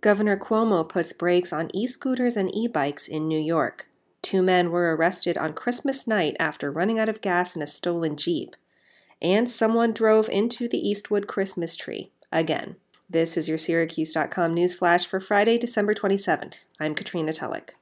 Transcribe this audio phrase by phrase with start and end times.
[0.00, 3.86] Governor Cuomo puts brakes on e scooters and e bikes in New York.
[4.22, 8.16] Two men were arrested on Christmas night after running out of gas in a stolen
[8.16, 8.56] Jeep.
[9.20, 12.76] And someone drove into the Eastwood Christmas tree again.
[13.10, 16.64] This is your Syracuse.com news flash for Friday, December 27th.
[16.78, 17.74] I'm Katrina Tulloch.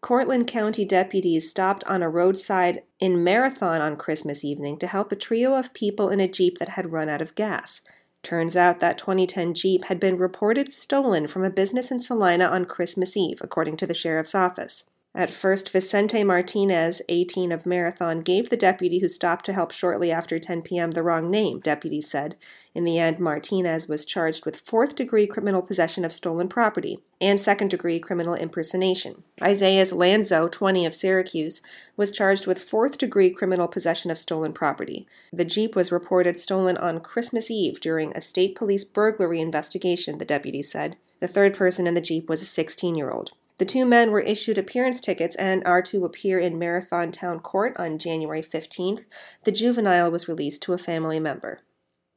[0.00, 5.16] Cortland County deputies stopped on a roadside in Marathon on Christmas evening to help a
[5.16, 7.82] trio of people in a Jeep that had run out of gas.
[8.22, 12.64] Turns out that 2010 Jeep had been reported stolen from a business in Salina on
[12.64, 14.88] Christmas Eve, according to the sheriff's office.
[15.14, 20.12] At first, Vicente Martinez, 18 of Marathon, gave the deputy who stopped to help shortly
[20.12, 20.92] after 10 p.m.
[20.92, 22.36] the wrong name, deputies said.
[22.74, 27.40] In the end, Martinez was charged with fourth degree criminal possession of stolen property and
[27.40, 29.24] second degree criminal impersonation.
[29.42, 31.62] Isaiah Lanzo, 20 of Syracuse,
[31.96, 35.06] was charged with fourth degree criminal possession of stolen property.
[35.32, 40.24] The Jeep was reported stolen on Christmas Eve during a state police burglary investigation, the
[40.26, 40.96] deputy said.
[41.18, 43.32] The third person in the Jeep was a 16 year old.
[43.58, 47.76] The two men were issued appearance tickets and are to appear in Marathon Town Court
[47.76, 49.06] on January 15th.
[49.44, 51.60] The juvenile was released to a family member.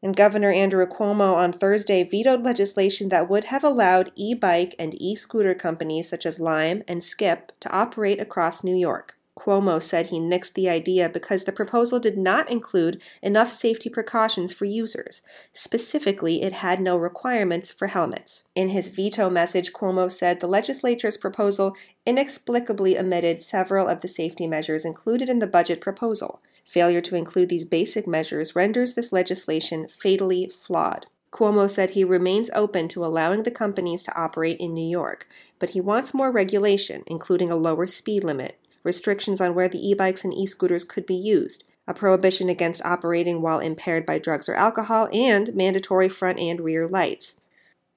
[0.03, 4.99] And Governor Andrew Cuomo on Thursday vetoed legislation that would have allowed e bike and
[4.99, 9.17] e scooter companies such as Lime and Skip to operate across New York.
[9.39, 14.53] Cuomo said he nixed the idea because the proposal did not include enough safety precautions
[14.53, 15.21] for users.
[15.53, 18.43] Specifically, it had no requirements for helmets.
[18.55, 24.47] In his veto message, Cuomo said the legislature's proposal inexplicably omitted several of the safety
[24.47, 26.41] measures included in the budget proposal.
[26.65, 31.07] Failure to include these basic measures renders this legislation fatally flawed.
[31.31, 35.27] Cuomo said he remains open to allowing the companies to operate in New York,
[35.59, 39.93] but he wants more regulation, including a lower speed limit restrictions on where the e
[39.93, 44.47] bikes and e scooters could be used, a prohibition against operating while impaired by drugs
[44.47, 47.37] or alcohol, and mandatory front and rear lights.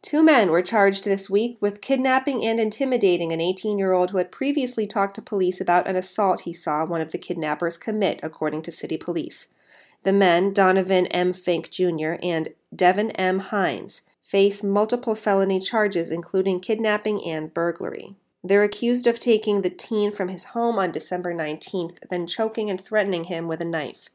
[0.05, 4.19] Two men were charged this week with kidnapping and intimidating an 18 year old who
[4.19, 8.21] had previously talked to police about an assault he saw one of the kidnappers commit,
[8.23, 9.49] according to city police.
[10.03, 11.33] The men, Donovan M.
[11.33, 12.17] Fink Jr.
[12.23, 13.39] and Devin M.
[13.39, 18.15] Hines, face multiple felony charges, including kidnapping and burglary.
[18.47, 22.79] They're accused of taking the teen from his home on December 19th, then choking and
[22.79, 24.11] threatening him with a knife.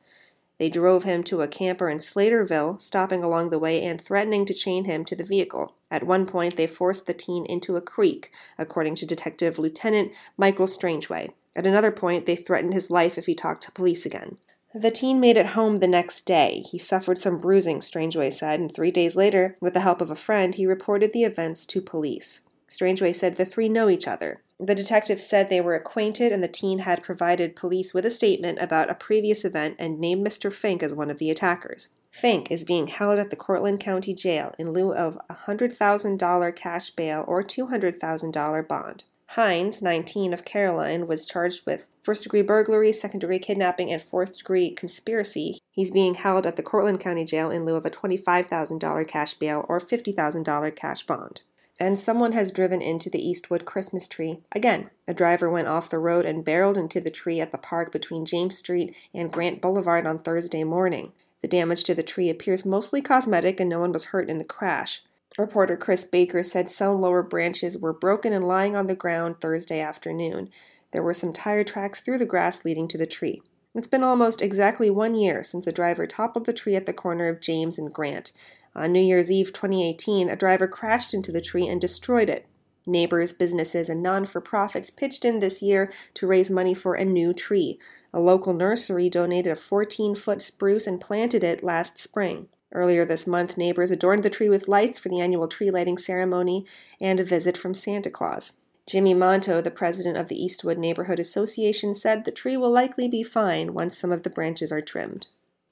[0.60, 4.54] They drove him to a camper in Slaterville, stopping along the way and threatening to
[4.54, 5.74] chain him to the vehicle.
[5.90, 10.68] At one point, they forced the teen into a creek, according to Detective Lieutenant Michael
[10.68, 11.32] Strangeway.
[11.56, 14.38] At another point, they threatened his life if he talked to police again.
[14.76, 16.64] The teen made it home the next day.
[16.70, 20.16] He suffered some bruising, Strangeway said, and three days later, with the help of a
[20.16, 22.44] friend, he reported the events to police.
[22.70, 24.42] Strangeway said the three know each other.
[24.60, 28.60] The detective said they were acquainted and the teen had provided police with a statement
[28.62, 30.54] about a previous event and named Mr.
[30.54, 31.90] Fink as one of the attackers.
[32.12, 36.90] Fink is being held at the Cortland County Jail in lieu of a $100,000 cash
[36.92, 39.04] bail or $200,000 bond.
[39.34, 44.40] Hines, 19 of Caroline, was charged with first degree burglary, second degree kidnapping, and fourth
[44.40, 45.60] degree conspiracy.
[45.72, 49.66] He's being held at the Cortland County Jail in lieu of a $25,000 cash bail
[49.70, 51.42] or $50,000 cash bond
[51.80, 54.40] and someone has driven into the Eastwood Christmas tree.
[54.52, 57.92] Again, a driver went off the road and barreled into the tree at the park
[57.92, 61.14] between James Street and Grant Boulevard on Thursday morning.
[61.42, 64.44] The damage to the tree appears mostly cosmetic and no one was hurt in the
[64.44, 65.02] crash.
[65.38, 69.80] Reporter Chris Baker said some lower branches were broken and lying on the ground Thursday
[69.80, 70.50] afternoon.
[70.92, 73.42] There were some tire tracks through the grass leading to the tree.
[73.76, 77.28] It's been almost exactly one year since a driver toppled the tree at the corner
[77.28, 78.34] of James and Grant.
[78.80, 82.46] On New Year's Eve 2018, a driver crashed into the tree and destroyed it.
[82.88, 87.04] Neighbors, businesses, and non for profits pitched in this year to raise money for a
[87.04, 87.78] new tree.
[88.14, 92.48] A local nursery donated a 14 foot spruce and planted it last spring.
[92.72, 96.66] Earlier this month, neighbors adorned the tree with lights for the annual tree lighting ceremony
[97.02, 98.54] and a visit from Santa Claus.
[98.88, 103.24] Jimmy Monto, the president of the Eastwood Neighborhood Association, said the tree will likely be
[103.24, 105.28] fine once some of the branches are trimmed.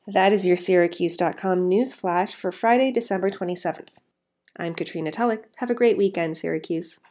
[0.10, 3.98] That is your Syracuse.com news flash for Friday, December 27th.
[4.56, 5.48] I'm Katrina Tulloch.
[5.58, 7.02] Have a great weekend, Syracuse.